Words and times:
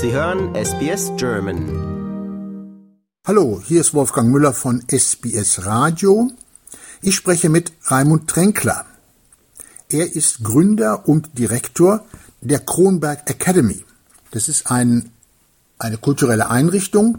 Sie 0.00 0.12
hören 0.12 0.54
SBS 0.54 1.10
German. 1.16 1.66
Hallo, 3.26 3.60
hier 3.66 3.80
ist 3.80 3.94
Wolfgang 3.94 4.30
Müller 4.30 4.52
von 4.52 4.84
SBS 4.86 5.66
Radio. 5.66 6.30
Ich 7.02 7.16
spreche 7.16 7.48
mit 7.48 7.72
Raimund 7.82 8.30
Tränkler. 8.30 8.86
Er 9.88 10.14
ist 10.14 10.44
Gründer 10.44 11.08
und 11.08 11.36
Direktor 11.36 12.04
der 12.40 12.60
Kronberg 12.60 13.28
Academy. 13.28 13.84
Das 14.30 14.48
ist 14.48 14.70
ein, 14.70 15.10
eine 15.80 15.96
kulturelle 15.98 16.48
Einrichtung, 16.48 17.18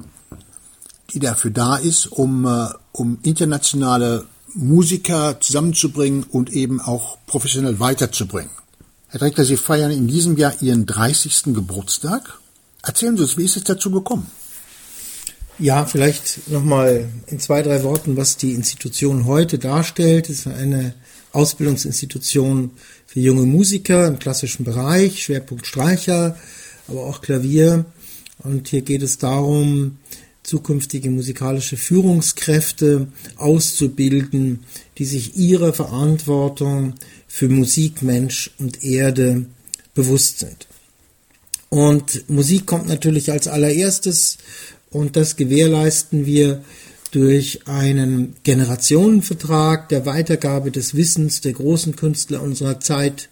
die 1.10 1.20
dafür 1.20 1.52
da 1.52 1.76
ist, 1.76 2.06
um, 2.06 2.46
äh, 2.46 2.70
um 2.94 3.20
internationale 3.24 4.26
Musiker 4.54 5.42
zusammenzubringen 5.42 6.24
und 6.24 6.54
eben 6.54 6.80
auch 6.80 7.18
professionell 7.28 7.82
weiterzubringen. 7.82 8.52
Herr 9.10 9.20
Tränkler, 9.20 9.44
Sie 9.44 9.58
feiern 9.58 9.92
in 9.92 10.08
diesem 10.08 10.38
Jahr 10.38 10.54
Ihren 10.62 10.86
30. 10.86 11.54
Geburtstag. 11.54 12.40
Erzählen 12.84 13.18
Sie 13.18 13.24
uns, 13.24 13.38
wie 13.38 13.46
ist 13.46 13.58
es 13.58 13.64
dazu 13.64 13.92
gekommen? 13.92 14.30
Ja, 15.58 15.86
vielleicht 15.86 16.50
nochmal 16.50 17.10
in 17.28 17.40
zwei, 17.40 17.62
drei 17.62 17.84
Worten, 17.84 18.16
was 18.16 18.38
die 18.38 18.54
Institution 18.54 19.26
heute 19.26 19.60
darstellt. 19.60 20.30
Es 20.30 20.46
ist 20.46 20.48
eine 20.48 20.94
Ausbildungsinstitution 21.34 22.72
für 23.06 23.20
junge 23.20 23.44
Musiker 23.44 24.08
im 24.08 24.20
klassischen 24.20 24.64
Bereich, 24.64 25.22
Schwerpunkt 25.22 25.68
Streicher, 25.68 26.38
aber 26.88 27.06
auch 27.06 27.22
Klavier. 27.22 27.86
Und 28.38 28.70
hier 28.70 28.82
geht 28.82 29.02
es 29.02 29.18
darum, 29.18 29.98
zukünftige 30.44 31.10
musikalische 31.10 31.76
Führungskräfte 31.76 33.10
auszubilden, 33.36 34.64
die 34.98 35.06
sich 35.06 35.36
ihrer 35.36 35.74
Verantwortung 35.74 36.94
für 37.28 37.50
Musik, 37.50 38.02
Mensch 38.02 38.52
und 38.60 38.82
Erde 38.82 39.46
bewusst 39.94 40.40
sind. 40.40 40.69
Und 41.70 42.30
Musik 42.30 42.66
kommt 42.66 42.88
natürlich 42.88 43.32
als 43.32 43.48
allererstes. 43.48 44.38
Und 44.90 45.16
das 45.16 45.36
gewährleisten 45.36 46.26
wir 46.26 46.64
durch 47.12 47.68
einen 47.68 48.36
Generationenvertrag 48.44 49.90
der 49.90 50.06
Weitergabe 50.06 50.72
des 50.72 50.96
Wissens 50.96 51.42
der 51.42 51.54
großen 51.54 51.96
Künstler 51.96 52.42
unserer 52.42 52.80
Zeit 52.80 53.30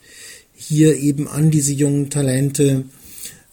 hier 0.56 0.98
eben 0.98 1.28
an 1.28 1.52
diese 1.52 1.74
jungen 1.74 2.10
Talente, 2.10 2.86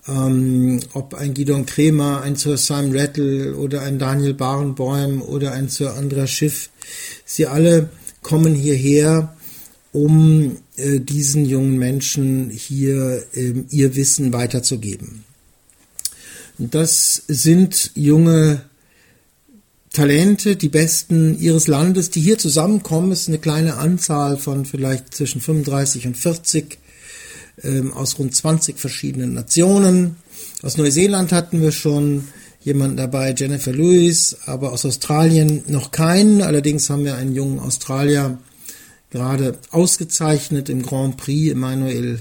ähm, 0.09 0.81
ob 0.95 1.15
ein 1.15 1.35
Gideon 1.35 1.67
Kremer, 1.67 2.23
ein 2.23 2.37
Sir 2.37 2.57
Simon 2.57 2.97
Rattle 2.97 3.55
oder 3.57 3.83
ein 3.83 3.99
Daniel 3.99 4.33
Barenboim 4.33 5.21
oder 5.21 5.53
ein 5.53 5.69
Sir 5.69 5.95
Andreas 5.95 6.31
Schiff, 6.31 6.71
sie 7.27 7.47
alle 7.47 7.91
kommen 8.23 8.55
hierher, 8.55 9.37
um 9.93 10.57
äh, 10.77 11.01
diesen 11.01 11.45
jungen 11.45 11.79
Menschen 11.79 12.51
hier 12.51 13.25
äh, 13.35 13.55
ihr 13.71 13.95
Wissen 13.95 14.33
weiterzugeben. 14.33 15.25
Das 16.59 17.23
sind 17.29 17.91
junge 17.95 18.63
Talente, 19.93 20.57
die 20.57 20.69
Besten 20.69 21.39
ihres 21.39 21.69
Landes, 21.69 22.11
die 22.11 22.21
hier 22.21 22.39
zusammenkommen. 22.39 23.13
Es 23.13 23.23
ist 23.23 23.29
eine 23.29 23.39
kleine 23.39 23.77
Anzahl 23.77 24.37
von 24.37 24.65
vielleicht 24.65 25.15
zwischen 25.15 25.41
35 25.41 26.09
und 26.09 26.17
40 26.17 26.79
ähm, 27.63 27.93
aus 27.93 28.19
rund 28.19 28.35
20 28.35 28.79
verschiedenen 28.79 29.35
Nationen. 29.35 30.17
Aus 30.63 30.77
Neuseeland 30.77 31.31
hatten 31.31 31.63
wir 31.63 31.71
schon 31.71 32.27
jemanden 32.63 32.97
dabei, 32.97 33.35
Jennifer 33.37 33.73
Lewis, 33.73 34.37
aber 34.47 34.73
aus 34.73 34.85
Australien 34.85 35.63
noch 35.69 35.93
keinen. 35.93 36.43
Allerdings 36.43 36.91
haben 36.91 37.05
wir 37.05 37.15
einen 37.15 37.35
jungen 37.35 37.61
Australier 37.61 38.39
gerade 39.15 39.57
ausgezeichnet 39.71 40.69
im 40.69 40.83
Grand 40.83 41.17
Prix, 41.17 41.53
Emanuel 41.53 42.21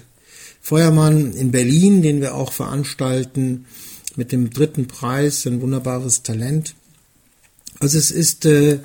Feuermann 0.61 1.33
in 1.33 1.49
Berlin, 1.49 2.03
den 2.03 2.22
wir 2.22 2.36
auch 2.36 2.53
veranstalten 2.53 3.66
mit 4.16 4.31
dem 4.31 4.52
dritten 4.52 4.86
Preis, 4.86 5.47
ein 5.47 5.59
wunderbares 5.59 6.21
Talent. 6.21 6.75
Also 7.80 7.98
es 7.98 8.11
ist 8.11 8.45
äh, 8.45 8.77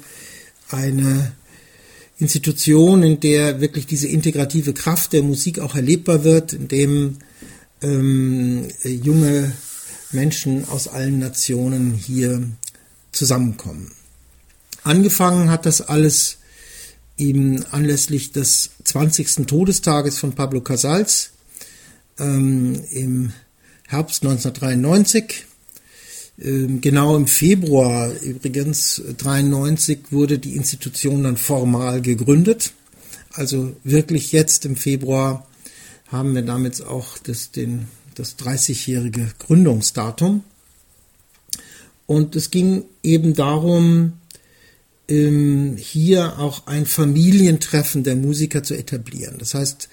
eine 0.70 1.32
Institution, 2.18 3.02
in 3.02 3.20
der 3.20 3.60
wirklich 3.60 3.84
diese 3.84 4.08
integrative 4.08 4.72
Kraft 4.72 5.12
der 5.12 5.22
Musik 5.22 5.58
auch 5.58 5.74
erlebbar 5.74 6.24
wird, 6.24 6.54
in 6.54 6.68
dem 6.68 7.16
ähm, 7.82 8.68
junge 8.84 9.52
Menschen 10.12 10.66
aus 10.70 10.88
allen 10.88 11.18
Nationen 11.18 11.92
hier 11.92 12.42
zusammenkommen. 13.12 13.92
Angefangen 14.82 15.50
hat 15.50 15.66
das 15.66 15.82
alles 15.82 16.38
eben 17.18 17.64
anlässlich 17.70 18.32
des 18.32 18.70
20. 18.84 19.46
Todestages 19.46 20.18
von 20.18 20.32
Pablo 20.32 20.60
Casals 20.60 21.30
ähm, 22.18 22.82
im 22.90 23.32
Herbst 23.86 24.22
1993. 24.22 25.44
Ähm, 26.40 26.80
genau 26.80 27.16
im 27.16 27.26
Februar 27.26 28.12
übrigens 28.22 29.02
93 29.18 30.10
wurde 30.10 30.38
die 30.38 30.56
Institution 30.56 31.24
dann 31.24 31.36
formal 31.36 32.00
gegründet. 32.00 32.72
Also 33.32 33.76
wirklich 33.84 34.32
jetzt 34.32 34.64
im 34.64 34.76
Februar 34.76 35.46
haben 36.06 36.34
wir 36.34 36.42
damit 36.42 36.82
auch 36.82 37.18
das, 37.18 37.50
den, 37.50 37.88
das 38.14 38.38
30-jährige 38.38 39.32
Gründungsdatum. 39.38 40.44
Und 42.06 42.36
es 42.36 42.50
ging 42.50 42.84
eben 43.02 43.34
darum, 43.34 44.14
ähm, 45.08 45.76
hier 45.78 46.38
auch 46.38 46.66
ein 46.66 46.86
Familientreffen 46.86 48.04
der 48.04 48.16
Musiker 48.16 48.62
zu 48.62 48.74
etablieren. 48.74 49.36
Das 49.38 49.54
heißt, 49.54 49.88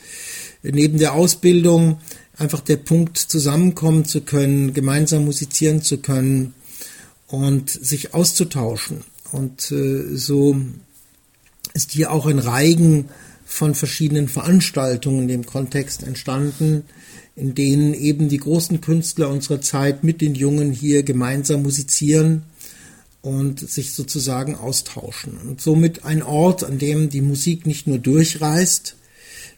neben 0.64 0.98
der 0.98 1.14
Ausbildung 1.14 2.00
einfach 2.38 2.62
der 2.62 2.78
Punkt, 2.78 3.18
zusammenkommen 3.18 4.06
zu 4.06 4.22
können, 4.22 4.74
gemeinsam 4.74 5.26
musizieren 5.26 5.82
zu 5.82 6.00
können 6.00 6.54
und 7.28 7.70
sich 7.70 8.14
auszutauschen. 8.14 9.04
Und 9.32 9.72
äh, 9.72 10.16
so 10.16 10.58
ist 11.74 11.92
hier 11.92 12.12
auch 12.12 12.26
ein 12.26 12.40
Reigen 12.40 13.10
von 13.46 13.76
verschiedenen 13.76 14.28
Veranstaltungen 14.28 15.24
in 15.24 15.28
dem 15.28 15.46
Kontext 15.46 16.04
entstanden, 16.04 16.84
in 17.36 17.54
denen 17.54 17.94
eben 17.94 18.30
die 18.30 18.38
großen 18.38 18.82
Künstler 18.82 19.30
unserer 19.30 19.62
Zeit 19.62 20.04
mit 20.04 20.22
den 20.22 20.36
Jungen 20.36 20.72
hier 20.72 21.04
gemeinsam 21.04 21.64
musizieren 21.64 22.44
und 23.26 23.68
sich 23.68 23.94
sozusagen 23.94 24.56
austauschen. 24.56 25.40
Und 25.40 25.60
somit 25.60 26.06
ein 26.06 26.22
Ort, 26.22 26.64
an 26.64 26.78
dem 26.78 27.10
die 27.10 27.22
Musik 27.22 27.66
nicht 27.66 27.88
nur 27.88 27.98
durchreist, 27.98 28.96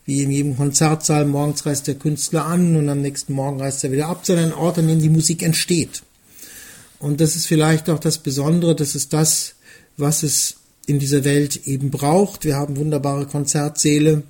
wie 0.05 0.23
in 0.23 0.31
jedem 0.31 0.55
Konzertsaal, 0.55 1.25
morgens 1.25 1.65
reist 1.65 1.85
der 1.87 1.95
Künstler 1.95 2.45
an 2.45 2.77
und 2.77 2.87
am 2.87 3.01
nächsten 3.01 3.33
Morgen 3.33 3.59
reist 3.59 3.83
er 3.83 3.91
wieder 3.91 4.07
ab, 4.07 4.21
sondern 4.23 4.45
ein 4.45 4.57
Ort, 4.57 4.77
an 4.77 4.87
dem 4.87 5.01
die 5.01 5.09
Musik 5.09 5.43
entsteht. 5.43 6.01
Und 6.99 7.19
das 7.19 7.35
ist 7.35 7.45
vielleicht 7.45 7.89
auch 7.89 7.99
das 7.99 8.19
Besondere, 8.19 8.73
das 8.73 8.95
ist 8.95 9.11
das, 9.11 9.55
was 9.97 10.23
es 10.23 10.55
in 10.85 10.99
dieser 10.99 11.25
Welt 11.25 11.67
eben 11.67 11.91
braucht. 11.91 12.45
Wir 12.45 12.55
haben 12.55 12.77
wunderbare 12.77 13.25
Konzertsäle, 13.25 14.23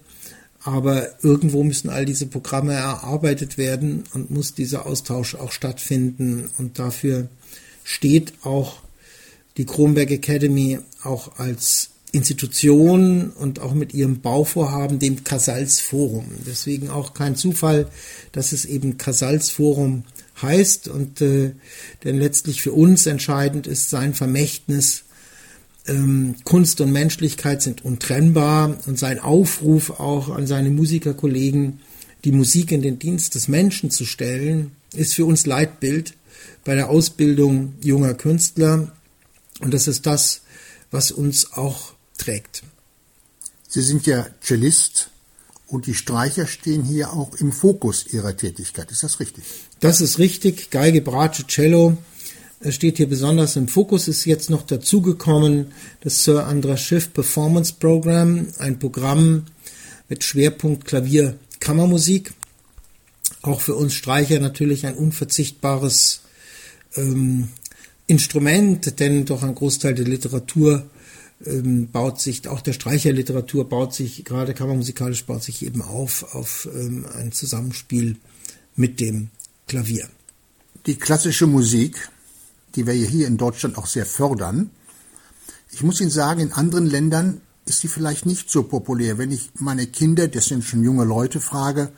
aber 0.64 1.10
irgendwo 1.24 1.64
müssen 1.64 1.92
all 1.92 2.06
diese 2.06 2.26
Programme 2.26 2.74
erarbeitet 2.74 3.60
werden 3.60 4.04
und 4.16 4.32
muss 4.32 4.56
dieser 4.56 4.88
Austausch 4.88 5.36
auch 5.36 5.52
stattfinden. 5.52 6.50
Und 6.58 6.80
dafür 6.80 7.28
steht 7.84 8.34
auch 8.42 8.78
die 9.58 9.66
Kronberg 9.66 10.12
Academy 10.12 10.80
auch 11.04 11.38
als 11.38 11.90
Institution 12.12 13.30
und 13.32 13.60
auch 13.60 13.74
mit 13.74 13.94
ihrem 13.94 14.22
Bauvorhaben, 14.22 15.00
dem 15.00 15.24
Casals 15.24 15.82
Forum. 15.82 16.26
Deswegen 16.46 16.90
auch 16.90 17.14
kein 17.14 17.36
Zufall, 17.36 17.88
dass 18.32 18.54
es 18.54 18.66
eben 18.66 18.98
Casals 18.98 19.50
Forum 19.50 20.04
heißt 20.42 20.88
und 20.88 21.22
äh, 21.22 21.52
denn 22.04 22.18
letztlich 22.18 22.62
für 22.62 22.72
uns 22.72 23.06
entscheidend 23.06 23.68
ist 23.68 23.90
sein 23.90 24.14
Vermächtnis. 24.14 25.04
Ähm, 25.88 26.36
Kunst 26.44 26.80
und 26.80 26.92
Menschlichkeit 26.92 27.62
sind 27.62 27.84
untrennbar 27.84 28.78
und 28.86 29.00
sein 29.00 29.20
Aufruf 29.20 30.00
auch 30.00 30.30
an 30.30 30.48
seine 30.48 30.70
Musikerkollegen, 30.70 31.80
die 32.24 32.32
Musik 32.32 32.72
in 32.72 32.82
den 32.82 33.00
Dienst 33.00 33.36
des 33.36 33.48
Menschen 33.48 33.90
zu 33.90 34.06
stellen, 34.06 34.72
ist 34.94 35.14
für 35.14 35.26
uns 35.26 35.46
Leitbild 35.46 36.14
bei 36.64 36.76
der 36.76 36.90
Ausbildung 36.90 37.74
junger 37.82 38.14
Künstler. 38.14 38.92
Und 39.60 39.74
das 39.74 39.88
ist 39.88 40.06
das, 40.06 40.42
was 40.92 41.12
uns 41.12 41.54
auch 41.54 41.94
trägt. 42.18 42.64
Sie 43.68 43.82
sind 43.82 44.06
ja 44.06 44.28
Cellist 44.42 45.10
und 45.68 45.88
die 45.88 45.94
Streicher 45.94 46.48
stehen 46.48 46.84
hier 46.84 47.14
auch 47.14 47.36
im 47.36 47.52
Fokus 47.52 48.08
Ihrer 48.08 48.36
Tätigkeit. 48.36 48.92
Ist 48.92 49.04
das 49.04 49.20
richtig? 49.20 49.44
Das 49.80 50.02
ist 50.02 50.20
richtig. 50.20 50.70
Geige, 50.70 51.02
Bratsche, 51.02 51.46
Cello 51.46 51.98
steht 52.70 52.98
hier 52.98 53.10
besonders 53.10 53.56
im 53.56 53.68
Fokus. 53.68 54.08
Ist 54.08 54.26
jetzt 54.26 54.50
noch 54.50 54.64
dazugekommen 54.64 55.74
das 56.02 56.24
Sir 56.24 56.46
Andras 56.48 56.82
Schiff 56.82 57.14
Performance 57.14 57.74
Program, 57.78 58.48
ein 58.60 58.80
Programm 58.80 59.46
mit 60.08 60.24
Schwerpunkt 60.24 60.86
Klavier, 60.86 61.38
Kammermusik. 61.60 62.34
Auch 63.42 63.62
für 63.62 63.76
uns 63.76 63.94
Streicher 63.94 64.40
natürlich 64.40 64.86
ein 64.86 64.96
unverzichtbares 64.96 66.22
ähm, 66.96 67.50
Instrument, 68.08 69.00
denn 69.00 69.26
doch 69.26 69.44
ein 69.44 69.56
Großteil 69.56 69.94
der 69.94 70.06
Literatur 70.06 70.90
ähm, 71.46 71.92
baut 71.92 72.20
sich, 72.20 72.48
auch 72.48 72.62
der 72.62 72.74
Streicherliteratur 72.74 73.68
baut 73.68 73.94
sich, 73.94 74.26
gerade 74.26 74.54
kammermusikalisch 74.54 75.26
baut 75.26 75.44
sich 75.44 75.66
eben 75.66 75.82
auf, 75.82 76.34
auf 76.34 76.68
ähm, 76.74 77.06
ein 77.14 77.32
Zusammenspiel 77.32 78.16
mit 78.76 79.00
dem 79.00 79.30
Klavier. 79.68 80.08
Die 80.86 80.96
klassische 80.96 81.48
Musik, 81.48 82.10
die 82.76 82.88
wir 82.88 82.94
hier 82.94 83.28
in 83.28 83.38
Deutschland 83.38 83.78
auch 83.78 83.88
sehr 83.88 84.06
fördern, 84.06 84.72
ich 85.72 85.84
muss 85.84 86.00
Ihnen 86.00 86.10
sagen, 86.10 86.40
in 86.40 86.54
anderen 86.54 86.86
Ländern 86.88 87.42
ist 87.66 87.82
sie 87.82 87.88
vielleicht 87.88 88.26
nicht 88.26 88.50
so 88.50 88.64
populär. 88.64 89.18
Wenn 89.18 89.32
ich 89.32 89.52
meine 89.56 89.86
Kinder, 89.88 90.28
das 90.28 90.46
sind 90.46 90.64
schon 90.64 90.84
junge 90.84 91.04
Leute, 91.04 91.42
frage, 91.42 91.92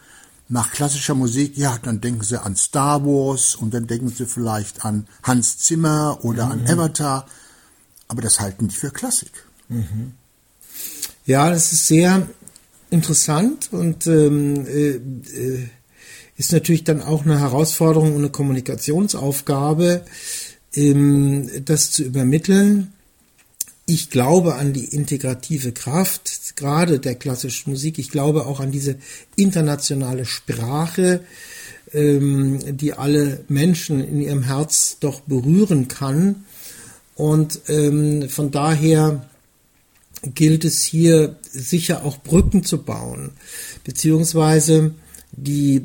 nach 0.49 0.71
klassischer 0.71 1.13
Musik, 1.13 1.55
ja, 1.57 1.77
dann 1.81 2.01
denken 2.01 2.23
sie 2.23 2.41
an 2.41 2.55
Star 2.55 3.05
Wars 3.05 3.55
und 3.55 3.73
dann 3.73 3.85
denken 3.85 4.09
sie 4.09 4.25
vielleicht 4.25 4.83
an 4.83 5.07
Hans 5.21 5.59
Zimmer 5.59 6.19
oder 6.23 6.47
mhm. 6.47 6.51
an 6.51 6.67
Avatar, 6.67 7.27
aber 8.07 8.21
das 8.23 8.39
halten 8.39 8.67
die 8.67 8.75
für 8.75 8.89
Klassik. 8.89 9.31
Mhm. 9.69 10.13
Ja, 11.25 11.51
das 11.51 11.71
ist 11.71 11.85
sehr 11.85 12.27
interessant 12.89 13.69
und 13.71 14.07
ähm, 14.07 14.65
äh, 14.65 14.95
äh, 14.95 15.69
ist 16.35 16.51
natürlich 16.51 16.83
dann 16.83 17.03
auch 17.03 17.25
eine 17.25 17.39
Herausforderung 17.39 18.15
und 18.15 18.21
eine 18.21 18.31
Kommunikationsaufgabe, 18.31 20.03
ähm, 20.73 21.47
das 21.63 21.91
zu 21.91 22.03
übermitteln 22.03 22.93
ich 23.89 24.11
glaube 24.11 24.55
an 24.55 24.71
die 24.71 24.85
integrative 24.85 25.71
Kraft, 25.71 26.55
gerade 26.55 26.99
der 26.99 27.15
klassischen 27.15 27.71
Musik. 27.71 27.97
Ich 27.97 28.11
glaube 28.11 28.45
auch 28.45 28.59
an 28.59 28.71
diese 28.71 28.97
internationale 29.35 30.25
Sprache, 30.25 31.21
ähm, 31.91 32.59
die 32.77 32.93
alle 32.93 33.43
Menschen 33.47 34.07
in 34.07 34.21
ihrem 34.21 34.43
Herz 34.43 34.97
doch 34.99 35.21
berühren 35.21 35.87
kann. 35.87 36.45
Und 37.15 37.61
ähm, 37.67 38.29
von 38.29 38.51
daher 38.51 39.27
gilt 40.21 40.65
es 40.65 40.83
hier 40.83 41.37
sicher 41.51 42.05
auch 42.05 42.19
Brücken 42.19 42.63
zu 42.63 42.83
bauen, 42.83 43.31
beziehungsweise 43.83 44.93
die 45.31 45.81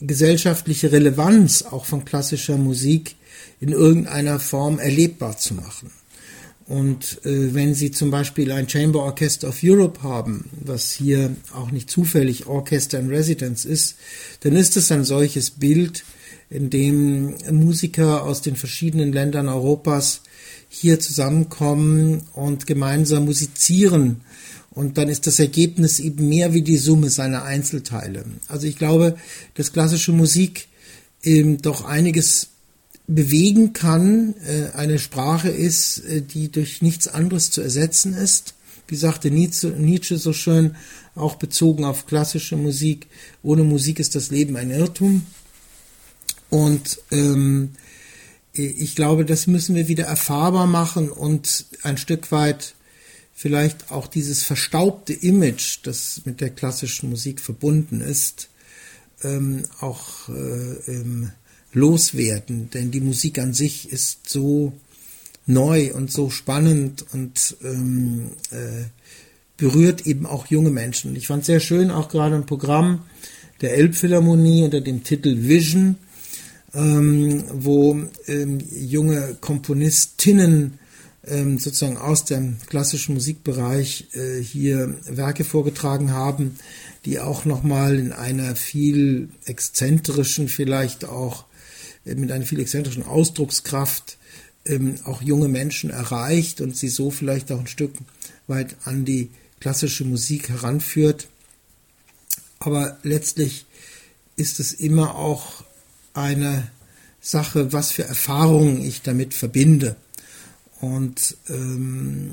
gesellschaftliche 0.00 0.92
Relevanz 0.92 1.62
auch 1.62 1.84
von 1.84 2.04
klassischer 2.04 2.56
Musik 2.56 3.16
in 3.60 3.72
irgendeiner 3.72 4.38
Form 4.38 4.78
erlebbar 4.78 5.36
zu 5.36 5.54
machen. 5.54 5.90
Und 6.70 7.18
äh, 7.24 7.52
wenn 7.52 7.74
Sie 7.74 7.90
zum 7.90 8.12
Beispiel 8.12 8.52
ein 8.52 8.68
Chamber 8.68 9.00
Orchester 9.00 9.48
of 9.48 9.58
Europe 9.64 10.04
haben, 10.04 10.48
was 10.52 10.92
hier 10.92 11.34
auch 11.52 11.72
nicht 11.72 11.90
zufällig 11.90 12.46
Orchester 12.46 13.00
in 13.00 13.08
Residence 13.08 13.64
ist, 13.64 13.96
dann 14.42 14.54
ist 14.54 14.76
es 14.76 14.92
ein 14.92 15.02
solches 15.02 15.50
Bild, 15.50 16.04
in 16.48 16.70
dem 16.70 17.34
Musiker 17.50 18.22
aus 18.22 18.40
den 18.42 18.54
verschiedenen 18.54 19.12
Ländern 19.12 19.48
Europas 19.48 20.20
hier 20.68 21.00
zusammenkommen 21.00 22.22
und 22.34 22.68
gemeinsam 22.68 23.24
musizieren. 23.24 24.20
Und 24.70 24.96
dann 24.96 25.08
ist 25.08 25.26
das 25.26 25.40
Ergebnis 25.40 25.98
eben 25.98 26.28
mehr 26.28 26.54
wie 26.54 26.62
die 26.62 26.76
Summe 26.76 27.10
seiner 27.10 27.42
Einzelteile. 27.42 28.24
Also 28.46 28.68
ich 28.68 28.76
glaube, 28.76 29.16
dass 29.54 29.72
klassische 29.72 30.12
Musik 30.12 30.68
eben 31.24 31.60
doch 31.60 31.84
einiges 31.84 32.50
bewegen 33.14 33.72
kann, 33.72 34.34
äh, 34.46 34.76
eine 34.76 34.98
Sprache 34.98 35.48
ist, 35.48 35.98
äh, 36.04 36.22
die 36.22 36.50
durch 36.50 36.82
nichts 36.82 37.08
anderes 37.08 37.50
zu 37.50 37.60
ersetzen 37.60 38.14
ist. 38.14 38.54
Wie 38.88 38.96
sagte 38.96 39.30
Nietzsche 39.30 40.18
so 40.18 40.32
schön, 40.32 40.76
auch 41.14 41.36
bezogen 41.36 41.84
auf 41.84 42.06
klassische 42.06 42.56
Musik, 42.56 43.06
ohne 43.42 43.62
Musik 43.62 44.00
ist 44.00 44.14
das 44.14 44.30
Leben 44.30 44.56
ein 44.56 44.70
Irrtum. 44.70 45.26
Und 46.48 47.00
ähm, 47.12 47.70
ich 48.52 48.96
glaube, 48.96 49.24
das 49.24 49.46
müssen 49.46 49.76
wir 49.76 49.86
wieder 49.86 50.04
erfahrbar 50.04 50.66
machen 50.66 51.08
und 51.08 51.66
ein 51.82 51.98
Stück 51.98 52.32
weit 52.32 52.74
vielleicht 53.32 53.92
auch 53.92 54.08
dieses 54.08 54.42
verstaubte 54.42 55.12
Image, 55.12 55.78
das 55.84 56.22
mit 56.24 56.40
der 56.40 56.50
klassischen 56.50 57.10
Musik 57.10 57.40
verbunden 57.40 58.00
ist, 58.00 58.48
ähm, 59.22 59.62
auch 59.80 60.28
äh, 60.28 60.92
ähm, 60.92 61.32
loswerden, 61.72 62.70
denn 62.70 62.90
die 62.90 63.00
Musik 63.00 63.38
an 63.38 63.52
sich 63.52 63.90
ist 63.90 64.28
so 64.28 64.72
neu 65.46 65.92
und 65.94 66.12
so 66.12 66.30
spannend 66.30 67.04
und 67.12 67.56
ähm, 67.62 68.30
äh, 68.50 68.84
berührt 69.56 70.06
eben 70.06 70.26
auch 70.26 70.46
junge 70.46 70.70
Menschen. 70.70 71.14
Ich 71.16 71.26
fand 71.26 71.44
sehr 71.44 71.60
schön 71.60 71.90
auch 71.90 72.08
gerade 72.08 72.34
ein 72.34 72.46
Programm 72.46 73.02
der 73.60 73.74
Elbphilharmonie 73.74 74.64
unter 74.64 74.80
dem 74.80 75.04
Titel 75.04 75.42
Vision, 75.42 75.96
ähm, 76.72 77.44
wo 77.52 77.98
ähm, 78.26 78.58
junge 78.70 79.36
Komponistinnen 79.40 80.78
ähm, 81.26 81.58
sozusagen 81.58 81.98
aus 81.98 82.24
dem 82.24 82.56
klassischen 82.68 83.14
Musikbereich 83.14 84.08
äh, 84.14 84.42
hier 84.42 84.96
Werke 85.06 85.44
vorgetragen 85.44 86.12
haben, 86.12 86.58
die 87.04 87.20
auch 87.20 87.44
nochmal 87.44 87.98
in 87.98 88.12
einer 88.12 88.56
viel 88.56 89.28
exzentrischen, 89.44 90.48
vielleicht 90.48 91.04
auch 91.04 91.44
mit 92.04 92.32
einer 92.32 92.46
viel 92.46 92.60
exzentrischen 92.60 93.04
Ausdruckskraft 93.04 94.18
ähm, 94.66 94.96
auch 95.04 95.22
junge 95.22 95.48
Menschen 95.48 95.90
erreicht 95.90 96.60
und 96.60 96.76
sie 96.76 96.88
so 96.88 97.10
vielleicht 97.10 97.50
auch 97.52 97.60
ein 97.60 97.66
Stück 97.66 97.92
weit 98.46 98.76
an 98.84 99.04
die 99.04 99.30
klassische 99.60 100.04
Musik 100.04 100.48
heranführt. 100.48 101.28
Aber 102.58 102.98
letztlich 103.02 103.66
ist 104.36 104.60
es 104.60 104.72
immer 104.72 105.14
auch 105.14 105.64
eine 106.14 106.70
Sache, 107.20 107.72
was 107.72 107.90
für 107.90 108.04
Erfahrungen 108.04 108.82
ich 108.82 109.02
damit 109.02 109.34
verbinde. 109.34 109.96
Und, 110.80 111.36
ähm, 111.48 112.32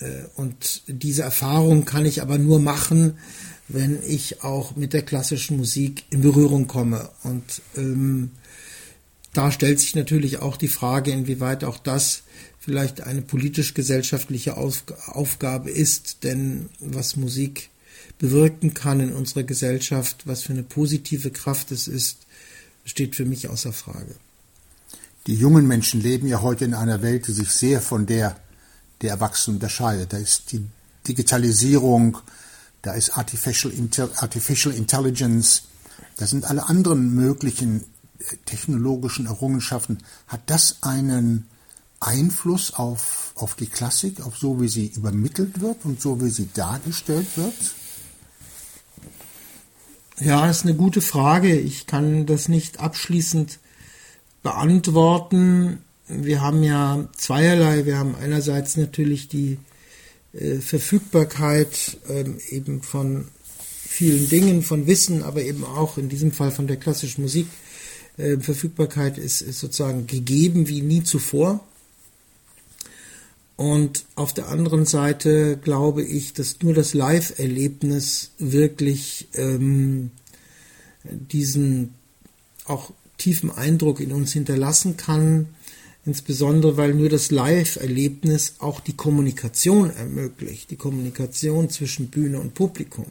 äh, 0.00 0.06
und 0.36 0.82
diese 0.86 1.22
Erfahrung 1.22 1.84
kann 1.84 2.06
ich 2.06 2.22
aber 2.22 2.38
nur 2.38 2.58
machen, 2.58 3.18
wenn 3.68 4.02
ich 4.06 4.42
auch 4.42 4.76
mit 4.76 4.94
der 4.94 5.02
klassischen 5.02 5.58
Musik 5.58 6.04
in 6.10 6.22
Berührung 6.22 6.66
komme. 6.66 7.10
Und 7.22 7.62
ähm, 7.76 8.30
da 9.32 9.52
stellt 9.52 9.80
sich 9.80 9.94
natürlich 9.94 10.38
auch 10.38 10.56
die 10.56 10.68
Frage, 10.68 11.12
inwieweit 11.12 11.64
auch 11.64 11.78
das 11.78 12.22
vielleicht 12.58 13.02
eine 13.02 13.22
politisch-gesellschaftliche 13.22 14.56
Aufgabe 14.56 15.70
ist, 15.70 16.24
denn 16.24 16.68
was 16.80 17.16
Musik 17.16 17.70
bewirken 18.18 18.74
kann 18.74 19.00
in 19.00 19.12
unserer 19.12 19.44
Gesellschaft, 19.44 20.26
was 20.26 20.42
für 20.42 20.52
eine 20.52 20.62
positive 20.62 21.30
Kraft 21.30 21.70
es 21.70 21.88
ist, 21.88 22.26
steht 22.84 23.16
für 23.16 23.24
mich 23.24 23.48
außer 23.48 23.72
Frage. 23.72 24.14
Die 25.26 25.34
jungen 25.34 25.66
Menschen 25.66 26.02
leben 26.02 26.26
ja 26.26 26.42
heute 26.42 26.64
in 26.64 26.74
einer 26.74 27.02
Welt, 27.02 27.28
die 27.28 27.32
sich 27.32 27.50
sehr 27.50 27.80
von 27.80 28.06
der 28.06 28.36
der 29.00 29.10
Erwachsenen 29.10 29.56
unterscheidet. 29.56 30.12
Da 30.12 30.18
ist 30.18 30.52
die 30.52 30.66
Digitalisierung, 31.08 32.18
da 32.82 32.92
ist 32.92 33.16
Artificial, 33.16 33.72
Intelligence, 33.72 35.62
da 36.16 36.26
sind 36.26 36.44
alle 36.44 36.68
anderen 36.68 37.14
möglichen 37.14 37.84
technologischen 38.44 39.26
Errungenschaften, 39.26 39.98
hat 40.26 40.42
das 40.46 40.82
einen 40.82 41.46
Einfluss 42.00 42.72
auf, 42.74 43.32
auf 43.36 43.54
die 43.54 43.66
Klassik, 43.66 44.20
auf 44.20 44.36
so 44.36 44.60
wie 44.60 44.68
sie 44.68 44.86
übermittelt 44.86 45.60
wird 45.60 45.84
und 45.84 46.00
so 46.00 46.20
wie 46.20 46.30
sie 46.30 46.48
dargestellt 46.54 47.36
wird? 47.36 47.54
Ja, 50.18 50.48
ist 50.48 50.64
eine 50.64 50.74
gute 50.74 51.00
Frage. 51.00 51.58
Ich 51.58 51.86
kann 51.86 52.26
das 52.26 52.48
nicht 52.48 52.80
abschließend 52.80 53.58
beantworten. 54.42 55.82
Wir 56.08 56.42
haben 56.42 56.62
ja 56.62 57.08
zweierlei. 57.16 57.86
Wir 57.86 57.98
haben 57.98 58.14
einerseits 58.14 58.76
natürlich 58.76 59.28
die 59.28 59.58
äh, 60.32 60.56
Verfügbarkeit 60.56 61.98
ähm, 62.08 62.38
eben 62.50 62.82
von 62.82 63.28
vielen 63.90 64.28
Dingen, 64.28 64.62
von 64.62 64.86
Wissen, 64.86 65.22
aber 65.22 65.42
eben 65.42 65.64
auch 65.64 65.98
in 65.98 66.08
diesem 66.08 66.32
Fall 66.32 66.50
von 66.50 66.66
der 66.66 66.76
klassischen 66.76 67.22
Musik 67.22 67.46
äh, 68.20 68.38
Verfügbarkeit 68.40 69.18
ist, 69.18 69.40
ist 69.40 69.60
sozusagen 69.60 70.06
gegeben 70.06 70.68
wie 70.68 70.82
nie 70.82 71.02
zuvor. 71.02 71.64
Und 73.56 74.04
auf 74.14 74.32
der 74.32 74.48
anderen 74.48 74.86
Seite 74.86 75.58
glaube 75.62 76.02
ich, 76.02 76.32
dass 76.32 76.62
nur 76.62 76.72
das 76.72 76.94
Live-Erlebnis 76.94 78.30
wirklich 78.38 79.28
ähm, 79.34 80.10
diesen 81.04 81.94
auch 82.64 82.92
tiefen 83.18 83.50
Eindruck 83.50 84.00
in 84.00 84.12
uns 84.12 84.32
hinterlassen 84.32 84.96
kann, 84.96 85.48
insbesondere 86.06 86.78
weil 86.78 86.94
nur 86.94 87.10
das 87.10 87.30
Live-Erlebnis 87.30 88.54
auch 88.60 88.80
die 88.80 88.96
Kommunikation 88.96 89.90
ermöglicht, 89.90 90.70
die 90.70 90.76
Kommunikation 90.76 91.68
zwischen 91.68 92.08
Bühne 92.08 92.40
und 92.40 92.54
Publikum. 92.54 93.06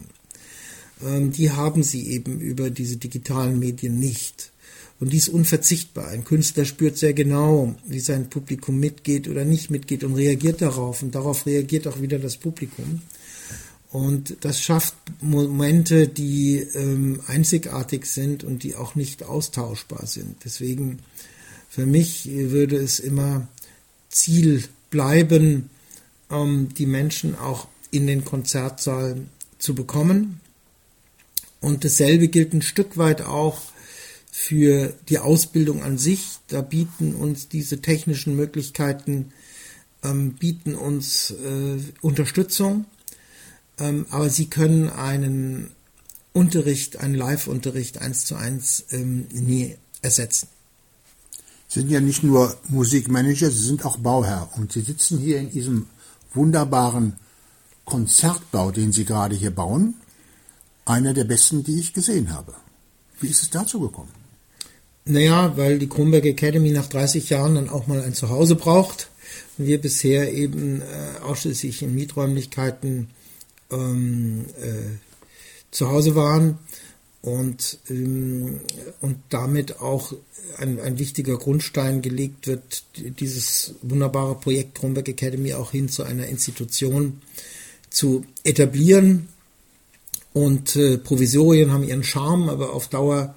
Ähm, 1.06 1.32
die 1.32 1.52
haben 1.52 1.84
sie 1.84 2.08
eben 2.08 2.40
über 2.40 2.70
diese 2.70 2.98
digitalen 2.98 3.60
Medien 3.60 4.00
nicht. 4.00 4.52
Und 5.00 5.14
dies 5.14 5.30
unverzichtbar. 5.30 6.10
Ein 6.10 6.26
Künstler 6.26 6.66
spürt 6.66 6.98
sehr 6.98 7.14
genau, 7.14 7.76
wie 7.86 8.02
sein 8.02 8.30
Publikum 8.30 8.80
mitgeht 8.80 9.30
oder 9.30 9.46
nicht 9.46 9.70
mitgeht 9.70 10.04
und 10.04 10.16
reagiert 10.16 10.62
darauf. 10.62 11.02
Und 11.02 11.16
darauf 11.16 11.46
reagiert 11.46 11.88
auch 11.88 12.02
wieder 12.02 12.20
das 12.20 12.36
Publikum. 12.36 13.02
Und 13.92 14.38
das 14.42 14.62
schafft 14.62 14.96
Momente, 15.22 16.08
die 16.08 16.58
ähm, 16.58 17.22
einzigartig 17.28 18.06
sind 18.06 18.44
und 18.44 18.64
die 18.64 18.76
auch 18.76 18.96
nicht 18.96 19.24
austauschbar 19.24 20.06
sind. 20.06 20.36
Deswegen 20.44 21.00
für 21.70 21.86
mich 21.86 22.28
würde 22.30 22.76
es 22.76 23.00
immer 23.00 23.48
Ziel 24.10 24.64
bleiben, 24.90 25.70
ähm, 26.30 26.70
die 26.78 26.86
Menschen 26.86 27.36
auch 27.36 27.68
in 27.92 28.06
den 28.06 28.26
Konzertsaal 28.26 29.22
zu 29.58 29.74
bekommen. 29.76 30.40
Und 31.62 31.84
dasselbe 31.84 32.28
gilt 32.28 32.54
ein 32.54 32.62
Stück 32.62 32.98
weit 32.98 33.22
auch 33.22 33.62
für 34.42 34.94
die 35.10 35.20
Ausbildung 35.20 35.84
an 35.84 35.98
sich. 35.98 36.38
Da 36.48 36.62
bieten 36.62 37.14
uns 37.14 37.50
diese 37.50 37.82
technischen 37.82 38.38
Möglichkeiten, 38.38 39.34
ähm, 40.02 40.36
bieten 40.36 40.76
uns 40.76 41.32
äh, 41.32 41.78
Unterstützung, 42.00 42.86
ähm, 43.80 44.06
aber 44.10 44.30
sie 44.30 44.46
können 44.46 44.88
einen 44.88 45.72
Unterricht, 46.32 47.02
einen 47.02 47.16
Live-Unterricht 47.16 47.98
eins 47.98 48.24
zu 48.24 48.36
eins 48.36 48.86
ähm, 48.92 49.28
nie 49.32 49.76
ersetzen. 50.02 50.48
Sie 51.68 51.82
sind 51.82 51.92
ja 51.92 52.00
nicht 52.00 52.24
nur 52.24 52.58
Musikmanager, 52.70 53.52
Sie 53.52 53.66
sind 53.66 53.84
auch 53.86 53.98
Bauherr 53.98 54.50
und 54.56 54.72
Sie 54.72 54.82
sitzen 54.82 55.20
hier 55.20 55.40
in 55.40 55.52
diesem 55.52 55.88
wunderbaren 56.34 57.18
Konzertbau, 57.84 58.72
den 58.72 58.94
Sie 58.94 59.04
gerade 59.04 59.36
hier 59.36 59.52
bauen. 59.52 59.96
Einer 60.86 61.14
der 61.14 61.26
besten, 61.26 61.66
die 61.66 61.78
ich 61.78 61.94
gesehen 61.94 62.34
habe. 62.34 62.56
Wie 63.20 63.28
ist 63.28 63.44
es 63.44 63.50
dazu 63.50 63.82
gekommen? 63.82 64.19
Naja, 65.10 65.54
weil 65.58 65.80
die 65.80 65.90
Kronberg 65.90 66.24
Academy 66.26 66.70
nach 66.70 66.86
30 66.86 67.32
Jahren 67.32 67.56
dann 67.56 67.70
auch 67.70 67.88
mal 67.88 68.02
ein 68.02 68.14
Zuhause 68.14 68.56
braucht. 68.56 69.10
Und 69.58 69.66
wir 69.66 69.82
bisher 69.82 70.32
eben 70.32 70.82
äh, 70.82 71.24
ausschließlich 71.24 71.82
in 71.82 71.96
Mieträumlichkeiten 71.96 73.10
ähm, 73.72 74.46
äh, 74.62 74.98
zu 75.72 75.90
Hause 75.90 76.14
waren 76.14 76.60
und, 77.24 77.80
ähm, 77.90 78.60
und 79.02 79.18
damit 79.30 79.80
auch 79.80 80.14
ein, 80.58 80.80
ein 80.80 81.00
wichtiger 81.00 81.38
Grundstein 81.38 82.04
gelegt 82.04 82.46
wird, 82.46 82.84
dieses 82.96 83.74
wunderbare 83.82 84.36
Projekt 84.36 84.76
Kronberg 84.76 85.10
Academy 85.10 85.56
auch 85.56 85.72
hin 85.72 85.90
zu 85.90 86.04
einer 86.04 86.28
Institution 86.28 87.22
zu 87.90 88.26
etablieren. 88.44 89.30
Und 90.34 90.76
äh, 90.76 91.00
Provisorien 91.00 91.72
haben 91.72 91.84
ihren 91.84 92.04
Charme, 92.04 92.50
aber 92.50 92.74
auf 92.74 92.90
Dauer 92.90 93.34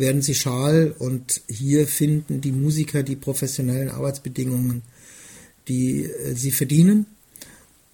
werden 0.00 0.22
sie 0.22 0.34
schal 0.34 0.94
und 0.98 1.42
hier 1.48 1.86
finden 1.86 2.40
die 2.40 2.52
Musiker 2.52 3.02
die 3.02 3.16
professionellen 3.16 3.90
Arbeitsbedingungen, 3.90 4.82
die 5.68 6.04
äh, 6.04 6.34
sie 6.34 6.50
verdienen. 6.50 7.06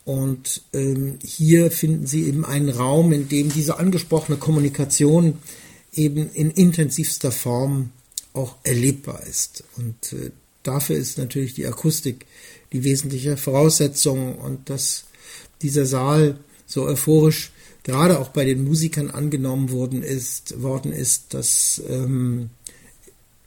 Und 0.04 0.62
ähm, 0.72 1.18
hier 1.24 1.72
finden 1.72 2.06
Sie 2.06 2.28
eben 2.28 2.44
einen 2.44 2.68
Raum, 2.68 3.12
in 3.12 3.28
dem 3.28 3.52
diese 3.52 3.80
angesprochene 3.80 4.38
Kommunikation 4.38 5.38
eben 5.92 6.30
in 6.32 6.52
intensivster 6.52 7.32
Form 7.32 7.90
auch 8.32 8.54
erlebbar 8.62 9.24
ist. 9.28 9.64
Und 9.76 10.12
äh, 10.12 10.30
dafür 10.62 10.96
ist 10.96 11.18
natürlich 11.18 11.54
die 11.54 11.66
Akustik 11.66 12.26
die 12.72 12.84
wesentliche 12.84 13.36
Voraussetzung 13.36 14.36
und 14.36 14.70
dass 14.70 15.04
dieser 15.62 15.86
Saal 15.86 16.38
so 16.66 16.84
euphorisch 16.84 17.50
gerade 17.86 18.18
auch 18.18 18.30
bei 18.30 18.44
den 18.44 18.64
Musikern 18.64 19.10
angenommen 19.10 19.70
worden 19.70 20.02
ist, 20.02 20.60
worden 20.60 20.90
ist, 20.92 21.34
das 21.34 21.80
ähm, 21.88 22.50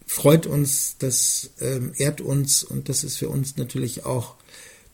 freut 0.07 0.47
uns, 0.47 0.95
das 0.97 1.49
ähm, 1.59 1.91
ehrt 1.97 2.21
uns 2.21 2.63
und 2.63 2.87
das 2.87 3.03
ist 3.03 3.17
für 3.17 3.27
uns 3.27 3.57
natürlich 3.57 4.05
auch 4.05 4.35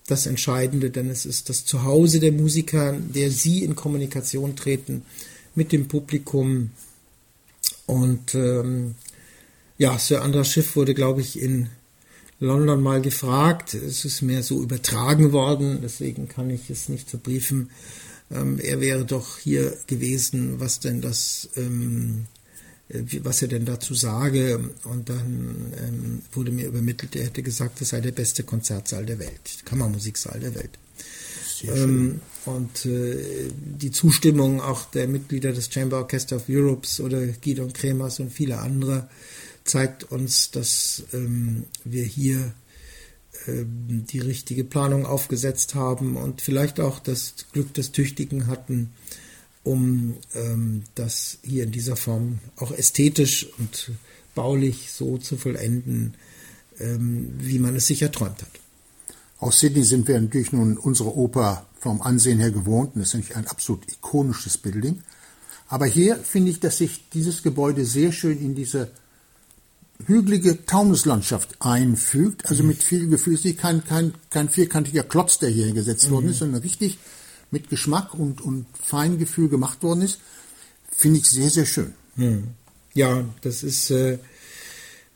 das 0.08 0.26
Entscheidende, 0.26 0.90
denn 0.90 1.12
es 1.12 1.28
ist 1.28 1.50
das 1.50 1.64
Zuhause 1.64 2.20
der 2.20 2.32
Musiker, 2.32 2.94
der 2.94 3.30
sie 3.30 3.64
in 3.64 3.76
Kommunikation 3.76 4.56
treten 4.56 5.04
mit 5.54 5.72
dem 5.72 5.88
Publikum. 5.88 6.72
Und 7.86 8.34
ähm, 8.34 8.96
ja, 9.78 10.00
Sir 10.00 10.24
Andras 10.24 10.52
Schiff 10.52 10.76
wurde, 10.76 10.96
glaube 10.96 11.22
ich, 11.22 11.40
in 11.40 11.70
London 12.40 12.82
mal 12.82 13.00
gefragt. 13.00 13.76
Es 13.76 14.06
ist 14.06 14.24
mir 14.24 14.42
so 14.42 14.60
übertragen 14.60 15.34
worden, 15.34 15.82
deswegen 15.84 16.28
kann 16.28 16.50
ich 16.50 16.72
es 16.72 16.90
nicht 16.90 17.12
verbriefen. 17.12 17.70
Ähm, 18.32 18.60
er 18.60 18.82
wäre 18.82 19.06
doch 19.06 19.38
hier 19.38 19.78
gewesen, 19.88 20.60
was 20.60 20.80
denn 20.80 21.02
das 21.02 21.50
ähm, 21.56 22.26
äh, 22.90 23.04
was 23.24 23.42
er 23.42 23.48
denn 23.48 23.66
dazu 23.66 23.94
sage. 23.94 24.72
Und 24.84 25.10
dann 25.10 25.74
ähm, 25.78 26.22
wurde 26.32 26.52
mir 26.52 26.68
übermittelt, 26.68 27.16
er 27.16 27.26
hätte 27.26 27.44
gesagt, 27.44 27.82
das 27.82 27.90
sei 27.90 28.02
der 28.02 28.12
beste 28.12 28.44
Konzertsaal 28.44 29.06
der 29.06 29.20
Welt, 29.20 29.66
Kammermusiksaal 29.66 30.40
der 30.40 30.56
Welt. 30.56 30.78
Ähm, 31.64 32.22
und 32.46 32.86
äh, 32.86 33.50
die 33.56 33.92
Zustimmung 33.92 34.62
auch 34.62 34.86
der 34.92 35.08
Mitglieder 35.08 35.52
des 35.52 35.72
Chamber 35.72 35.98
Orchestra 35.98 36.36
of 36.36 36.44
Europes 36.50 37.00
oder 37.00 37.26
Gidon 37.26 37.74
Kremers 37.74 38.20
und 38.20 38.32
viele 38.32 38.60
andere 38.60 39.10
zeigt 39.64 40.04
uns, 40.12 40.52
dass 40.52 41.04
ähm, 41.14 41.64
wir 41.84 42.04
hier 42.04 42.54
die 43.48 44.20
richtige 44.20 44.64
Planung 44.64 45.06
aufgesetzt 45.06 45.76
haben 45.76 46.18
und 46.18 46.42
vielleicht 46.42 46.80
auch 46.80 47.00
das 47.00 47.36
Glück 47.52 47.74
des 47.74 47.92
Tüchtigen 47.92 48.48
hatten, 48.48 48.92
um 49.64 50.16
ähm, 50.34 50.84
das 50.96 51.40
hier 51.44 51.64
in 51.64 51.72
dieser 51.72 51.96
Form 51.96 52.40
auch 52.56 52.72
ästhetisch 52.72 53.48
und 53.58 53.92
baulich 54.36 54.92
so 54.92 55.18
zu 55.18 55.38
vollenden, 55.38 56.16
ähm, 56.80 57.34
wie 57.40 57.60
man 57.60 57.76
es 57.76 57.88
sich 57.88 58.02
erträumt 58.02 58.42
hat. 58.42 58.52
Aus 59.40 59.60
Sydney 59.60 59.84
sind 59.84 60.08
wir 60.08 60.20
natürlich 60.20 60.52
nun 60.52 60.78
unsere 60.78 61.16
Oper 61.16 61.66
vom 61.80 62.02
Ansehen 62.02 62.40
her 62.40 62.52
gewohnt. 62.52 62.92
das 62.96 63.10
ist 63.10 63.14
nämlich 63.16 63.36
ein 63.36 63.48
absolut 63.48 63.92
ikonisches 63.92 64.58
Building. 64.58 65.04
Aber 65.68 65.86
hier 65.86 66.16
finde 66.18 66.52
ich, 66.52 66.60
dass 66.60 66.78
sich 66.78 67.10
dieses 67.14 67.44
Gebäude 67.44 67.86
sehr 67.86 68.12
schön 68.12 68.40
in 68.40 68.56
diese 68.56 68.92
hügelige 70.06 70.66
Taunuslandschaft 70.66 71.56
einfügt. 71.60 72.48
Also 72.48 72.64
mit 72.64 72.84
viel 72.84 73.08
Gefühl. 73.08 73.36
Es 73.36 73.46
ist 73.46 73.58
kein, 73.58 73.84
kein, 73.84 74.14
kein 74.30 74.50
vierkantiger 74.50 75.04
Klotz, 75.04 75.40
der 75.40 75.50
hier 75.50 75.72
gesetzt 75.74 76.08
mhm. 76.10 76.14
worden 76.14 76.30
ist, 76.30 76.40
sondern 76.40 76.62
richtig 76.62 76.98
mit 77.52 77.70
Geschmack 77.70 78.14
und, 78.14 78.42
und 78.42 78.66
Feingefühl 78.82 79.50
gemacht 79.50 79.84
worden 79.84 80.02
ist, 80.02 80.20
finde 80.92 81.20
ich 81.20 81.30
sehr, 81.30 81.50
sehr 81.50 81.66
schön. 81.66 81.94
Hm. 82.16 82.50
Ja, 82.94 83.26
das 83.42 83.64
ist, 83.64 83.92
äh, 83.92 84.20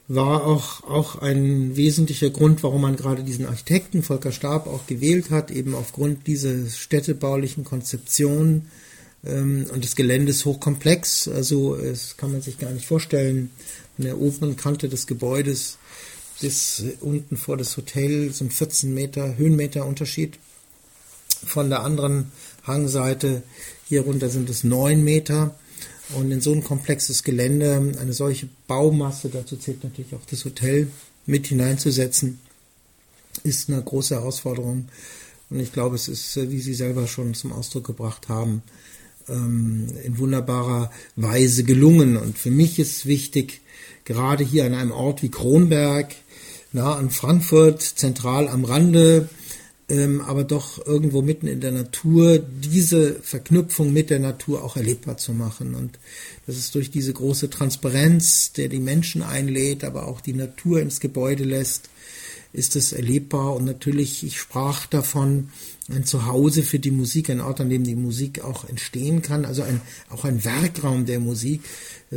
war 0.07 0.45
auch, 0.45 0.83
auch 0.83 1.21
ein 1.21 1.75
wesentlicher 1.75 2.29
Grund, 2.29 2.63
warum 2.63 2.81
man 2.81 2.95
gerade 2.95 3.23
diesen 3.23 3.45
Architekten 3.45 4.03
Volker 4.03 4.31
Stab 4.31 4.67
auch 4.67 4.87
gewählt 4.87 5.29
hat, 5.31 5.51
eben 5.51 5.75
aufgrund 5.75 6.27
dieser 6.27 6.67
städtebaulichen 6.67 7.63
Konzeption. 7.63 8.67
Ähm, 9.25 9.67
und 9.71 9.83
das 9.83 9.95
Gelände 9.95 10.31
ist 10.31 10.45
hochkomplex, 10.45 11.27
also 11.27 11.75
es 11.75 12.17
kann 12.17 12.31
man 12.31 12.41
sich 12.41 12.57
gar 12.57 12.71
nicht 12.71 12.85
vorstellen. 12.85 13.51
An 13.97 14.05
der 14.05 14.19
oberen 14.19 14.55
Kante 14.55 14.89
des 14.89 15.07
Gebäudes 15.07 15.77
bis 16.41 16.83
unten 17.01 17.35
vor 17.35 17.57
das 17.57 17.75
Hotel 17.75 18.31
sind 18.31 18.53
14 18.53 18.93
Meter 18.93 19.37
Höhenmeter 19.37 19.85
Unterschied 19.85 20.39
von 21.45 21.69
der 21.69 21.83
anderen 21.83 22.31
Hangseite 22.65 23.43
hier 23.89 24.01
runter 24.01 24.29
sind 24.29 24.49
es 24.49 24.63
neun 24.63 25.03
Meter. 25.03 25.55
Und 26.15 26.31
in 26.31 26.41
so 26.41 26.53
ein 26.53 26.63
komplexes 26.63 27.23
Gelände 27.23 27.95
eine 27.99 28.13
solche 28.13 28.49
Baumasse, 28.67 29.29
dazu 29.29 29.57
zählt 29.57 29.83
natürlich 29.83 30.15
auch 30.15 30.25
das 30.29 30.45
Hotel, 30.45 30.87
mit 31.25 31.47
hineinzusetzen, 31.47 32.39
ist 33.43 33.69
eine 33.69 33.81
große 33.81 34.15
Herausforderung. 34.15 34.89
Und 35.49 35.59
ich 35.59 35.71
glaube, 35.71 35.95
es 35.95 36.07
ist, 36.07 36.35
wie 36.49 36.59
Sie 36.59 36.73
selber 36.73 37.07
schon 37.07 37.33
zum 37.35 37.51
Ausdruck 37.51 37.85
gebracht 37.85 38.29
haben, 38.29 38.63
ähm, 39.29 39.87
in 40.03 40.17
wunderbarer 40.17 40.91
Weise 41.15 41.63
gelungen. 41.63 42.17
Und 42.17 42.37
für 42.37 42.51
mich 42.51 42.79
ist 42.79 43.05
wichtig, 43.05 43.61
gerade 44.05 44.43
hier 44.43 44.65
an 44.65 44.73
einem 44.73 44.91
Ort 44.91 45.21
wie 45.21 45.29
Kronberg, 45.29 46.15
nah 46.71 46.95
an 46.95 47.09
Frankfurt, 47.09 47.81
zentral 47.81 48.47
am 48.47 48.65
Rande, 48.65 49.29
ähm, 49.89 50.21
aber 50.21 50.43
doch 50.43 50.85
irgendwo 50.85 51.21
mitten 51.21 51.47
in 51.47 51.61
der 51.61 51.71
Natur 51.71 52.39
diese 52.39 53.15
Verknüpfung 53.15 53.91
mit 53.91 54.09
der 54.09 54.19
Natur 54.19 54.63
auch 54.63 54.77
erlebbar 54.77 55.17
zu 55.17 55.33
machen. 55.33 55.73
Und 55.73 55.97
das 56.45 56.57
ist 56.57 56.75
durch 56.75 56.91
diese 56.91 57.13
große 57.13 57.49
Transparenz, 57.49 58.53
der 58.53 58.69
die 58.69 58.79
Menschen 58.79 59.23
einlädt, 59.23 59.83
aber 59.83 60.07
auch 60.07 60.21
die 60.21 60.33
Natur 60.33 60.79
ins 60.79 60.99
Gebäude 60.99 61.43
lässt, 61.43 61.89
ist 62.53 62.75
es 62.75 62.93
erlebbar. 62.93 63.55
Und 63.55 63.65
natürlich, 63.65 64.23
ich 64.23 64.39
sprach 64.39 64.85
davon, 64.85 65.49
ein 65.89 66.03
Zuhause 66.05 66.63
für 66.63 66.79
die 66.79 66.91
Musik, 66.91 67.29
ein 67.29 67.41
Ort, 67.41 67.61
an 67.61 67.69
dem 67.69 67.83
die 67.83 67.95
Musik 67.95 68.43
auch 68.43 68.67
entstehen 68.67 69.21
kann, 69.21 69.45
also 69.45 69.63
ein, 69.63 69.81
auch 70.09 70.23
ein 70.25 70.43
Werkraum 70.43 71.05
der 71.05 71.19
Musik, 71.19 71.61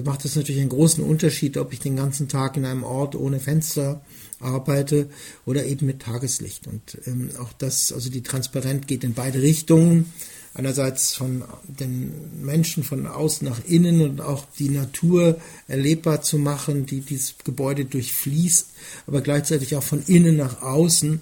macht 0.05 0.25
es 0.25 0.37
natürlich 0.37 0.61
einen 0.61 0.71
großen 0.71 1.03
Unterschied, 1.03 1.57
ob 1.57 1.73
ich 1.73 1.81
den 1.81 1.97
ganzen 1.97 2.29
Tag 2.29 2.57
in 2.57 2.65
einem 2.65 2.85
Ort 2.85 3.15
ohne 3.15 3.41
Fenster 3.41 4.03
arbeite 4.41 5.09
oder 5.47 5.65
eben 5.65 5.87
mit 5.87 6.03
Tageslicht. 6.03 6.67
Und 6.67 6.99
ähm, 7.07 7.31
auch 7.39 7.53
das, 7.53 7.93
also 7.93 8.11
die 8.11 8.23
Transparenz 8.23 8.87
geht 8.87 9.05
in 9.05 9.15
beide 9.15 9.41
Richtungen. 9.41 10.13
Einerseits 10.55 11.15
von 11.15 11.45
den 11.67 12.13
Menschen 12.43 12.85
von 12.85 13.07
außen 13.07 13.49
nach 13.49 13.65
innen 13.65 14.03
und 14.03 14.21
auch 14.21 14.45
die 14.59 14.69
Natur 14.69 15.41
erlebbar 15.67 16.21
zu 16.21 16.37
machen, 16.37 16.85
die 16.85 17.01
dieses 17.01 17.37
Gebäude 17.43 17.87
durchfließt, 17.87 18.69
aber 19.07 19.23
gleichzeitig 19.23 19.77
auch 19.77 19.83
von 19.83 20.03
innen 20.07 20.37
nach 20.37 20.61
außen, 20.61 21.21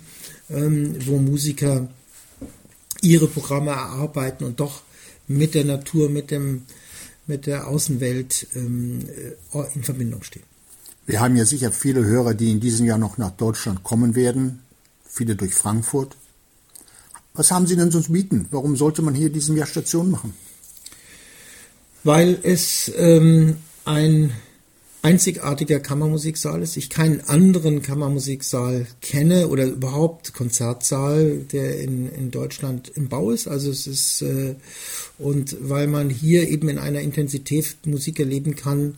ähm, 0.51 0.97
wo 1.07 1.19
Musiker 1.19 1.89
ihre 3.03 3.27
Programme 3.27 3.71
erarbeiten 3.71 4.45
und 4.45 4.61
doch 4.61 4.83
mit 5.27 5.55
der 5.55 5.65
Natur, 5.65 6.09
mit 6.09 6.31
dem 6.31 6.63
mit 7.27 7.47
der 7.47 7.69
Außenwelt 7.69 8.49
ähm, 8.57 9.07
äh, 9.55 9.65
in 9.75 9.85
Verbindung 9.85 10.23
stehen. 10.23 10.43
Wir 11.07 11.21
haben 11.21 11.37
ja 11.37 11.45
sicher 11.45 11.73
viele 11.73 12.05
Hörer, 12.05 12.35
die 12.35 12.51
in 12.51 12.61
diesem 12.61 12.87
Jahr 12.87 12.99
noch 12.99 13.19
nach 13.19 13.31
Deutschland 13.31 13.83
kommen 13.83 14.15
werden, 14.15 14.61
viele 15.09 15.37
durch 15.37 15.55
Frankfurt. 15.55 16.17
Was 17.33 17.51
haben 17.51 17.67
Sie 17.67 17.77
denn 17.77 17.91
sonst 17.91 18.13
bieten? 18.13 18.49
Warum 18.51 18.77
sollte 18.77 19.03
man 19.03 19.15
hier 19.15 19.29
in 19.29 19.33
diesem 19.33 19.57
Jahr 19.57 19.67
Station 19.67 20.11
machen? 20.11 20.35
Weil 22.03 22.39
es 22.43 22.91
ähm, 22.97 23.57
ein 23.85 24.33
einzigartiger 25.03 25.81
Kammermusiksaal 25.81 26.63
ist. 26.63 26.77
Ich 26.77 26.91
keinen 26.91 27.23
anderen 27.23 27.83
Kammermusiksaal 27.83 28.87
kenne 29.01 29.49
oder 29.49 29.65
überhaupt 29.65 30.35
Konzertsaal, 30.35 31.39
der 31.53 31.81
in, 31.81 32.11
in 32.11 32.31
Deutschland 32.31 32.91
im 32.95 33.09
Bau 33.09 33.31
ist. 33.31 33.49
Also 33.49 33.71
es 33.71 33.87
ist 33.87 34.23
äh, 34.23 34.55
und 35.19 35.57
weil 35.61 35.87
man 35.87 36.11
hier 36.11 36.49
eben 36.49 36.69
in 36.69 36.79
einer 36.79 37.01
Intensität 37.01 37.87
Musik 37.87 38.21
erleben 38.21 38.57
kann, 38.57 38.97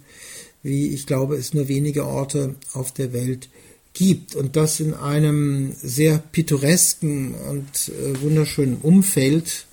wie 0.63 0.89
ich 0.89 1.07
glaube, 1.07 1.37
es 1.37 1.55
nur 1.55 1.69
wenige 1.69 2.07
Orte 2.07 2.55
auf 2.73 2.93
der 2.93 3.13
Welt 3.13 3.49
gibt. 3.95 4.35
Und 4.35 4.57
das 4.57 4.81
in 4.81 4.95
einem 4.95 5.73
sehr 5.81 6.19
pittoresken 6.19 7.35
und 7.35 7.89
äh, 7.89 8.21
wunderschönen 8.23 8.77
Umfeld 8.77 9.67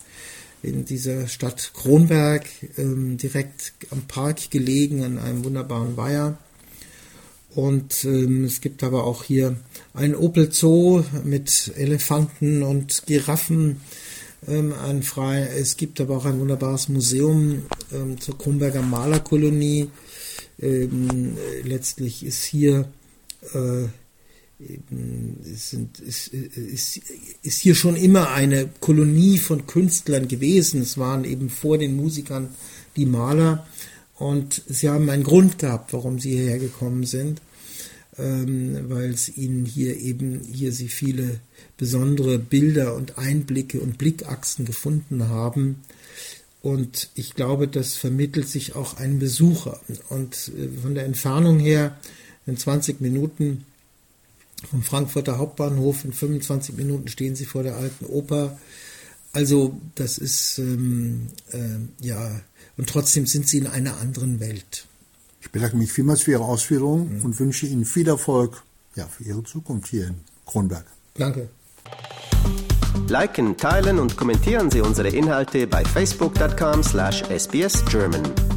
in 0.61 0.85
dieser 0.85 1.27
Stadt 1.27 1.71
Kronberg, 1.73 2.45
ähm, 2.77 3.17
direkt 3.17 3.73
am 3.91 4.01
Park 4.03 4.51
gelegen, 4.51 5.03
an 5.03 5.17
einem 5.17 5.43
wunderbaren 5.45 5.97
Weiher. 5.97 6.37
Und 7.55 8.03
ähm, 8.05 8.45
es 8.45 8.61
gibt 8.61 8.83
aber 8.83 9.05
auch 9.05 9.23
hier 9.23 9.57
ein 9.93 10.15
Opel 10.15 10.51
Zoo 10.51 11.03
mit 11.23 11.71
Elefanten 11.75 12.61
und 12.63 13.03
Giraffen. 13.07 13.81
Ähm, 14.47 14.73
ein 14.73 15.03
frei, 15.03 15.49
es 15.57 15.75
gibt 15.75 15.99
aber 15.99 16.17
auch 16.17 16.25
ein 16.25 16.39
wunderbares 16.39 16.89
Museum 16.89 17.63
ähm, 17.91 18.19
zur 18.21 18.37
Kronberger 18.37 18.81
Malerkolonie. 18.81 19.89
Ähm, 20.61 21.37
letztlich 21.63 22.25
ist 22.25 22.43
hier 22.43 22.89
äh, 23.53 23.87
sind, 24.59 25.99
ist, 25.99 26.27
ist, 26.27 26.99
ist 27.43 27.59
hier 27.59 27.75
schon 27.75 27.95
immer 27.95 28.31
eine 28.31 28.67
Kolonie 28.79 29.37
von 29.37 29.67
Künstlern 29.67 30.27
gewesen. 30.27 30.81
Es 30.81 30.97
waren 30.97 31.23
eben 31.23 31.49
vor 31.49 31.77
den 31.77 31.95
Musikern 31.95 32.49
die 32.97 33.05
Maler 33.05 33.65
und 34.15 34.61
sie 34.67 34.89
haben 34.89 35.09
einen 35.09 35.23
Grund 35.23 35.59
gehabt, 35.59 35.93
warum 35.93 36.19
sie 36.19 36.31
hierher 36.31 36.59
gekommen 36.59 37.05
sind, 37.05 37.41
ähm, 38.17 38.89
weil 38.89 39.11
es 39.11 39.37
ihnen 39.37 39.65
hier 39.65 39.95
eben, 39.97 40.41
hier 40.41 40.73
sie 40.73 40.89
viele 40.89 41.39
besondere 41.77 42.37
Bilder 42.37 42.95
und 42.95 43.17
Einblicke 43.17 43.79
und 43.79 43.97
Blickachsen 43.97 44.65
gefunden 44.65 45.29
haben. 45.29 45.77
Und 46.61 47.09
ich 47.15 47.35
glaube, 47.35 47.69
das 47.69 47.95
vermittelt 47.95 48.49
sich 48.49 48.75
auch 48.75 48.97
ein 48.97 49.19
Besucher. 49.19 49.79
Und 50.09 50.51
äh, 50.57 50.81
von 50.81 50.95
der 50.95 51.05
Entfernung 51.05 51.59
her, 51.59 51.97
in 52.45 52.57
20 52.57 52.99
Minuten, 52.99 53.63
vom 54.67 54.83
Frankfurter 54.83 55.37
Hauptbahnhof. 55.37 56.05
In 56.05 56.13
25 56.13 56.75
Minuten 56.75 57.07
stehen 57.07 57.35
Sie 57.35 57.45
vor 57.45 57.63
der 57.63 57.77
alten 57.77 58.05
Oper. 58.05 58.57
Also 59.31 59.79
das 59.95 60.17
ist, 60.17 60.57
ähm, 60.59 61.27
äh, 61.51 62.05
ja, 62.05 62.41
und 62.77 62.89
trotzdem 62.89 63.27
sind 63.27 63.47
Sie 63.47 63.59
in 63.59 63.67
einer 63.67 63.97
anderen 63.97 64.39
Welt. 64.39 64.85
Ich 65.41 65.51
bedanke 65.51 65.77
mich 65.77 65.91
vielmals 65.91 66.23
für 66.23 66.31
Ihre 66.31 66.45
Ausführungen 66.45 67.17
mhm. 67.17 67.25
und 67.25 67.39
wünsche 67.39 67.65
Ihnen 67.65 67.85
viel 67.85 68.07
Erfolg 68.07 68.63
ja, 68.95 69.07
für 69.07 69.23
Ihre 69.23 69.43
Zukunft 69.43 69.87
hier 69.89 70.07
in 70.07 70.15
Kronberg. 70.45 70.85
Danke. 71.15 71.49
Liken, 73.07 73.57
teilen 73.57 73.99
und 73.99 74.17
kommentieren 74.17 74.69
Sie 74.69 74.81
unsere 74.81 75.09
Inhalte 75.09 75.67
bei 75.67 75.83
facebook.com 75.83 76.83
slash 76.83 77.23
sbsgerman. 77.23 78.48